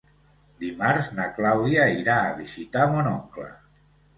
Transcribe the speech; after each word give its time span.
Dimarts 0.63 1.09
na 1.19 1.27
Clàudia 1.35 1.85
irà 1.99 2.17
a 2.23 2.33
visitar 2.41 2.89
mon 2.95 3.13
oncle. 3.15 3.51